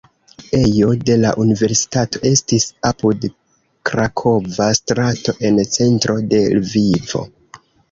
Ejo 0.59 0.85
de 1.09 1.17
la 1.25 1.33
universitato 1.43 2.21
estis 2.29 2.65
apud 2.91 3.29
krakova 3.91 4.69
strato 4.81 5.39
en 5.53 5.63
centro 5.77 6.19
de 6.35 6.43
Lvivo. 6.59 7.25